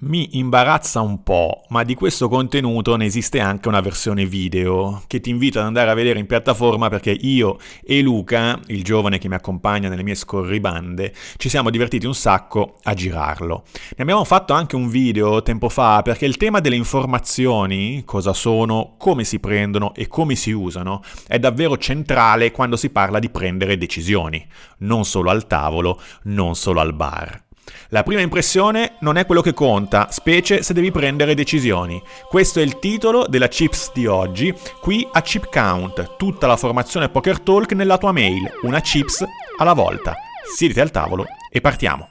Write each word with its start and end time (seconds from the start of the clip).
Mi 0.00 0.38
imbarazza 0.38 1.00
un 1.00 1.24
po', 1.24 1.64
ma 1.70 1.82
di 1.82 1.96
questo 1.96 2.28
contenuto 2.28 2.94
ne 2.94 3.04
esiste 3.04 3.40
anche 3.40 3.66
una 3.66 3.80
versione 3.80 4.26
video 4.26 5.02
che 5.08 5.18
ti 5.18 5.28
invito 5.28 5.58
ad 5.58 5.64
andare 5.64 5.90
a 5.90 5.94
vedere 5.94 6.20
in 6.20 6.26
piattaforma 6.26 6.88
perché 6.88 7.10
io 7.10 7.58
e 7.82 8.00
Luca, 8.00 8.60
il 8.66 8.84
giovane 8.84 9.18
che 9.18 9.26
mi 9.26 9.34
accompagna 9.34 9.88
nelle 9.88 10.04
mie 10.04 10.14
scorribande, 10.14 11.12
ci 11.36 11.48
siamo 11.48 11.70
divertiti 11.70 12.06
un 12.06 12.14
sacco 12.14 12.76
a 12.84 12.94
girarlo. 12.94 13.64
Ne 13.96 14.02
abbiamo 14.04 14.22
fatto 14.22 14.52
anche 14.52 14.76
un 14.76 14.88
video 14.88 15.42
tempo 15.42 15.68
fa 15.68 16.00
perché 16.02 16.26
il 16.26 16.36
tema 16.36 16.60
delle 16.60 16.76
informazioni, 16.76 18.04
cosa 18.04 18.32
sono, 18.32 18.94
come 18.98 19.24
si 19.24 19.40
prendono 19.40 19.94
e 19.96 20.06
come 20.06 20.36
si 20.36 20.52
usano, 20.52 21.02
è 21.26 21.40
davvero 21.40 21.76
centrale 21.76 22.52
quando 22.52 22.76
si 22.76 22.90
parla 22.90 23.18
di 23.18 23.30
prendere 23.30 23.76
decisioni, 23.76 24.46
non 24.78 25.04
solo 25.04 25.30
al 25.30 25.48
tavolo, 25.48 26.00
non 26.22 26.54
solo 26.54 26.78
al 26.78 26.94
bar. 26.94 27.46
La 27.88 28.02
prima 28.02 28.20
impressione 28.20 28.96
non 29.00 29.16
è 29.16 29.26
quello 29.26 29.40
che 29.40 29.54
conta, 29.54 30.08
specie 30.10 30.62
se 30.62 30.72
devi 30.72 30.90
prendere 30.90 31.34
decisioni. 31.34 32.02
Questo 32.28 32.60
è 32.60 32.62
il 32.62 32.78
titolo 32.78 33.26
della 33.26 33.48
Chips 33.48 33.92
di 33.92 34.06
oggi, 34.06 34.54
qui 34.80 35.06
a 35.10 35.22
Chip 35.22 35.50
Count, 35.50 36.16
tutta 36.16 36.46
la 36.46 36.56
formazione 36.56 37.08
Poker 37.08 37.40
Talk 37.40 37.72
nella 37.72 37.98
tua 37.98 38.12
mail, 38.12 38.50
una 38.62 38.80
chips 38.80 39.24
alla 39.58 39.72
volta. 39.72 40.14
Siediti 40.54 40.80
al 40.80 40.90
tavolo 40.90 41.26
e 41.50 41.60
partiamo. 41.60 42.08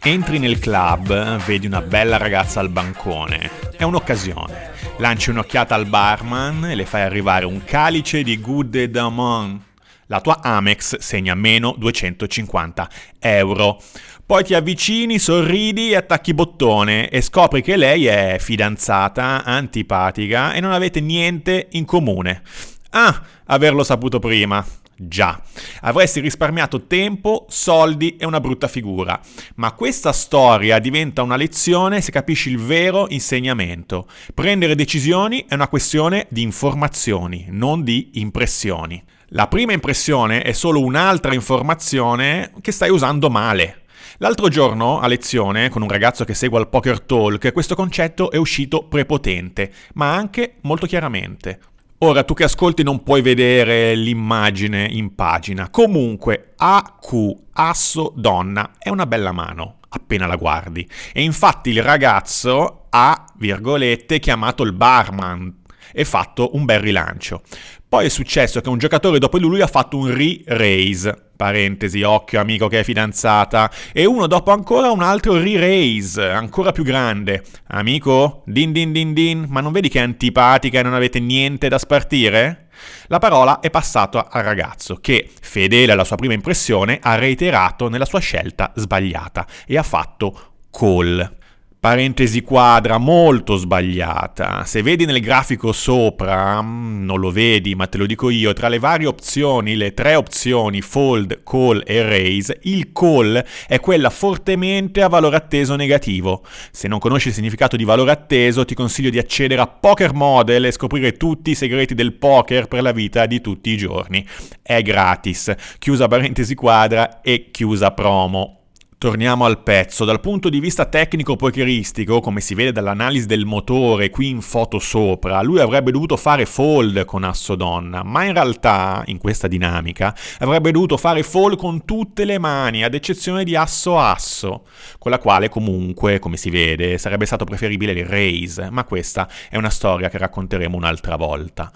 Entri 0.00 0.38
nel 0.38 0.60
club, 0.60 1.36
vedi 1.44 1.66
una 1.66 1.82
bella 1.82 2.16
ragazza 2.16 2.60
al 2.60 2.68
bancone. 2.68 3.50
È 3.76 3.82
un'occasione. 3.82 4.74
Lanci 4.98 5.30
un'occhiata 5.30 5.74
al 5.74 5.86
barman 5.86 6.66
e 6.66 6.74
le 6.76 6.84
fai 6.84 7.02
arrivare 7.02 7.44
un 7.44 7.64
calice 7.64 8.22
di 8.22 8.40
Good 8.40 8.84
Damon 8.84 9.64
la 10.06 10.20
tua 10.20 10.40
Amex 10.42 10.98
segna 10.98 11.34
meno 11.34 11.74
250 11.76 12.88
euro. 13.18 13.80
Poi 14.26 14.42
ti 14.42 14.54
avvicini, 14.54 15.18
sorridi 15.18 15.90
e 15.90 15.96
attacchi 15.96 16.34
bottone 16.34 17.08
e 17.08 17.20
scopri 17.20 17.62
che 17.62 17.76
lei 17.76 18.06
è 18.06 18.38
fidanzata, 18.40 19.44
antipatica 19.44 20.52
e 20.52 20.60
non 20.60 20.72
avete 20.72 21.00
niente 21.00 21.68
in 21.70 21.84
comune. 21.84 22.42
Ah, 22.90 23.22
averlo 23.44 23.84
saputo 23.84 24.18
prima. 24.18 24.64
Già, 24.98 25.38
avresti 25.82 26.20
risparmiato 26.20 26.86
tempo, 26.86 27.44
soldi 27.50 28.16
e 28.16 28.24
una 28.24 28.40
brutta 28.40 28.66
figura. 28.66 29.20
Ma 29.56 29.72
questa 29.72 30.10
storia 30.10 30.78
diventa 30.78 31.22
una 31.22 31.36
lezione 31.36 32.00
se 32.00 32.10
capisci 32.10 32.48
il 32.48 32.58
vero 32.58 33.06
insegnamento. 33.10 34.08
Prendere 34.32 34.74
decisioni 34.74 35.44
è 35.46 35.52
una 35.52 35.68
questione 35.68 36.26
di 36.30 36.40
informazioni, 36.40 37.46
non 37.50 37.84
di 37.84 38.12
impressioni. 38.14 39.04
La 39.30 39.48
prima 39.48 39.72
impressione 39.72 40.42
è 40.42 40.52
solo 40.52 40.80
un'altra 40.80 41.34
informazione 41.34 42.52
che 42.60 42.70
stai 42.70 42.90
usando 42.90 43.28
male. 43.28 43.82
L'altro 44.18 44.46
giorno 44.46 45.00
a 45.00 45.08
lezione 45.08 45.68
con 45.68 45.82
un 45.82 45.88
ragazzo 45.88 46.24
che 46.24 46.32
segue 46.32 46.58
al 46.58 46.68
Poker 46.68 47.00
Talk 47.00 47.52
questo 47.52 47.74
concetto 47.74 48.30
è 48.30 48.36
uscito 48.36 48.84
prepotente, 48.84 49.72
ma 49.94 50.14
anche 50.14 50.58
molto 50.60 50.86
chiaramente. 50.86 51.58
Ora 51.98 52.22
tu 52.22 52.34
che 52.34 52.44
ascolti 52.44 52.84
non 52.84 53.02
puoi 53.02 53.20
vedere 53.20 53.96
l'immagine 53.96 54.86
in 54.88 55.16
pagina. 55.16 55.70
Comunque 55.70 56.52
AQ, 56.56 57.34
asso 57.54 58.12
donna, 58.14 58.74
è 58.78 58.90
una 58.90 59.06
bella 59.06 59.32
mano 59.32 59.78
appena 59.88 60.26
la 60.26 60.36
guardi. 60.36 60.88
E 61.12 61.22
infatti 61.24 61.70
il 61.70 61.82
ragazzo 61.82 62.86
ha, 62.90 63.24
virgolette, 63.36 64.20
chiamato 64.20 64.62
il 64.62 64.72
barman 64.72 65.64
e 65.98 66.04
fatto 66.04 66.50
un 66.52 66.66
bel 66.66 66.80
rilancio. 66.80 67.40
Poi 67.88 68.04
è 68.04 68.08
successo 68.10 68.60
che 68.60 68.68
un 68.68 68.76
giocatore 68.76 69.18
dopo 69.18 69.38
lui 69.38 69.62
ha 69.62 69.66
fatto 69.66 69.96
un 69.96 70.14
re-raise, 70.14 71.30
parentesi, 71.34 72.02
occhio 72.02 72.38
amico 72.38 72.68
che 72.68 72.80
è 72.80 72.84
fidanzata, 72.84 73.70
e 73.94 74.04
uno 74.04 74.26
dopo 74.26 74.50
ancora 74.50 74.90
un 74.90 75.00
altro 75.00 75.38
re-raise, 75.38 76.22
ancora 76.22 76.72
più 76.72 76.84
grande. 76.84 77.42
Amico, 77.68 78.42
din 78.44 78.72
din 78.72 78.92
din 78.92 79.14
din, 79.14 79.46
ma 79.48 79.62
non 79.62 79.72
vedi 79.72 79.88
che 79.88 80.00
è 80.00 80.02
antipatica 80.02 80.80
e 80.80 80.82
non 80.82 80.92
avete 80.92 81.18
niente 81.18 81.68
da 81.68 81.78
spartire? 81.78 82.68
La 83.06 83.18
parola 83.18 83.60
è 83.60 83.70
passata 83.70 84.28
al 84.28 84.42
ragazzo 84.42 84.96
che, 84.96 85.30
fedele 85.40 85.92
alla 85.92 86.04
sua 86.04 86.16
prima 86.16 86.34
impressione, 86.34 86.98
ha 87.00 87.14
reiterato 87.14 87.88
nella 87.88 88.04
sua 88.04 88.20
scelta 88.20 88.70
sbagliata 88.74 89.46
e 89.66 89.78
ha 89.78 89.82
fatto 89.82 90.56
call 90.70 91.44
parentesi 91.78 92.42
quadra 92.42 92.98
molto 92.98 93.56
sbagliata. 93.56 94.64
Se 94.64 94.82
vedi 94.82 95.04
nel 95.04 95.20
grafico 95.20 95.72
sopra, 95.72 96.60
mm, 96.60 97.04
non 97.04 97.20
lo 97.20 97.30
vedi, 97.30 97.74
ma 97.74 97.86
te 97.86 97.98
lo 97.98 98.06
dico 98.06 98.30
io, 98.30 98.52
tra 98.52 98.68
le 98.68 98.78
varie 98.78 99.06
opzioni, 99.06 99.76
le 99.76 99.94
tre 99.94 100.14
opzioni 100.14 100.80
fold, 100.80 101.42
call 101.44 101.82
e 101.84 102.02
raise, 102.02 102.58
il 102.62 102.92
call 102.92 103.44
è 103.68 103.78
quella 103.78 104.10
fortemente 104.10 105.02
a 105.02 105.08
valore 105.08 105.36
atteso 105.36 105.76
negativo. 105.76 106.42
Se 106.72 106.88
non 106.88 106.98
conosci 106.98 107.28
il 107.28 107.34
significato 107.34 107.76
di 107.76 107.84
valore 107.84 108.10
atteso, 108.10 108.64
ti 108.64 108.74
consiglio 108.74 109.10
di 109.10 109.18
accedere 109.18 109.60
a 109.60 109.66
Poker 109.66 110.12
Model 110.12 110.64
e 110.64 110.72
scoprire 110.72 111.16
tutti 111.16 111.50
i 111.50 111.54
segreti 111.54 111.94
del 111.94 112.14
poker 112.14 112.66
per 112.66 112.82
la 112.82 112.92
vita 112.92 113.26
di 113.26 113.40
tutti 113.40 113.70
i 113.70 113.76
giorni. 113.76 114.26
È 114.62 114.82
gratis. 114.82 115.54
Chiusa 115.78 116.08
parentesi 116.08 116.54
quadra 116.54 117.20
e 117.20 117.50
chiusa 117.52 117.92
promo. 117.92 118.65
Torniamo 118.98 119.44
al 119.44 119.62
pezzo. 119.62 120.06
Dal 120.06 120.20
punto 120.20 120.48
di 120.48 120.58
vista 120.58 120.86
tecnico-pokeristico, 120.86 122.20
come 122.20 122.40
si 122.40 122.54
vede 122.54 122.72
dall'analisi 122.72 123.26
del 123.26 123.44
motore 123.44 124.08
qui 124.08 124.30
in 124.30 124.40
foto 124.40 124.78
sopra, 124.78 125.42
lui 125.42 125.60
avrebbe 125.60 125.90
dovuto 125.90 126.16
fare 126.16 126.46
fold 126.46 127.04
con 127.04 127.22
asso 127.22 127.56
donna, 127.56 128.02
ma 128.02 128.24
in 128.24 128.32
realtà, 128.32 129.02
in 129.08 129.18
questa 129.18 129.48
dinamica, 129.48 130.16
avrebbe 130.38 130.70
dovuto 130.70 130.96
fare 130.96 131.22
fold 131.22 131.58
con 131.58 131.84
tutte 131.84 132.24
le 132.24 132.38
mani, 132.38 132.84
ad 132.84 132.94
eccezione 132.94 133.44
di 133.44 133.54
asso 133.54 133.98
asso, 133.98 134.64
con 134.98 135.10
la 135.10 135.18
quale 135.18 135.50
comunque, 135.50 136.18
come 136.18 136.38
si 136.38 136.48
vede, 136.48 136.96
sarebbe 136.96 137.26
stato 137.26 137.44
preferibile 137.44 137.92
il 137.92 138.06
raise, 138.06 138.70
ma 138.70 138.84
questa 138.84 139.28
è 139.50 139.58
una 139.58 139.68
storia 139.68 140.08
che 140.08 140.16
racconteremo 140.16 140.74
un'altra 140.74 141.16
volta. 141.16 141.70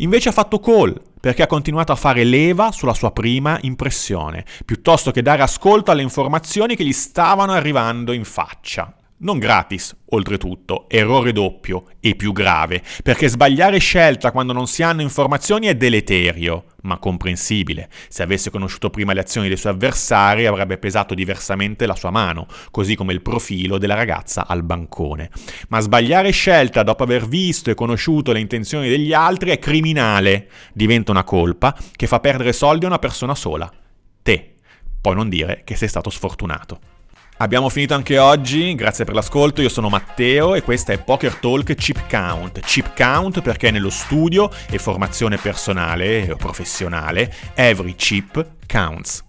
Invece 0.00 0.30
ha 0.30 0.32
fatto 0.32 0.58
call, 0.58 1.00
perché 1.28 1.42
ha 1.42 1.46
continuato 1.46 1.92
a 1.92 1.94
fare 1.94 2.24
leva 2.24 2.72
sulla 2.72 2.94
sua 2.94 3.12
prima 3.12 3.58
impressione, 3.60 4.46
piuttosto 4.64 5.10
che 5.10 5.20
dare 5.20 5.42
ascolto 5.42 5.90
alle 5.90 6.00
informazioni 6.00 6.74
che 6.74 6.86
gli 6.86 6.92
stavano 6.94 7.52
arrivando 7.52 8.12
in 8.12 8.24
faccia. 8.24 8.97
Non 9.20 9.40
gratis, 9.40 9.96
oltretutto, 10.10 10.88
errore 10.88 11.32
doppio 11.32 11.86
e 11.98 12.14
più 12.14 12.30
grave, 12.30 12.84
perché 13.02 13.28
sbagliare 13.28 13.78
scelta 13.78 14.30
quando 14.30 14.52
non 14.52 14.68
si 14.68 14.84
hanno 14.84 15.02
informazioni 15.02 15.66
è 15.66 15.74
deleterio, 15.74 16.66
ma 16.82 16.98
comprensibile. 16.98 17.88
Se 18.08 18.22
avesse 18.22 18.50
conosciuto 18.50 18.90
prima 18.90 19.12
le 19.12 19.18
azioni 19.18 19.48
dei 19.48 19.56
suoi 19.56 19.72
avversari 19.72 20.46
avrebbe 20.46 20.78
pesato 20.78 21.14
diversamente 21.14 21.84
la 21.84 21.96
sua 21.96 22.10
mano, 22.10 22.46
così 22.70 22.94
come 22.94 23.12
il 23.12 23.20
profilo 23.20 23.76
della 23.76 23.96
ragazza 23.96 24.46
al 24.46 24.62
bancone. 24.62 25.30
Ma 25.68 25.80
sbagliare 25.80 26.30
scelta 26.30 26.84
dopo 26.84 27.02
aver 27.02 27.26
visto 27.26 27.70
e 27.70 27.74
conosciuto 27.74 28.30
le 28.30 28.38
intenzioni 28.38 28.88
degli 28.88 29.12
altri 29.12 29.50
è 29.50 29.58
criminale, 29.58 30.48
diventa 30.72 31.10
una 31.10 31.24
colpa 31.24 31.76
che 31.96 32.06
fa 32.06 32.20
perdere 32.20 32.52
soldi 32.52 32.84
a 32.84 32.88
una 32.88 33.00
persona 33.00 33.34
sola, 33.34 33.68
te. 34.22 34.54
Puoi 35.00 35.16
non 35.16 35.28
dire 35.28 35.62
che 35.64 35.74
sei 35.74 35.88
stato 35.88 36.08
sfortunato. 36.08 36.97
Abbiamo 37.40 37.68
finito 37.68 37.94
anche 37.94 38.18
oggi, 38.18 38.74
grazie 38.74 39.04
per 39.04 39.14
l'ascolto, 39.14 39.62
io 39.62 39.68
sono 39.68 39.88
Matteo 39.88 40.56
e 40.56 40.62
questa 40.62 40.92
è 40.92 40.98
Poker 40.98 41.36
Talk 41.36 41.72
Chip 41.76 42.08
Count. 42.10 42.58
Chip 42.60 42.96
Count 42.96 43.42
perché 43.42 43.70
nello 43.70 43.90
studio 43.90 44.50
e 44.68 44.78
formazione 44.78 45.36
personale 45.36 46.32
o 46.32 46.36
professionale, 46.36 47.32
every 47.54 47.94
chip 47.94 48.44
counts. 48.66 49.27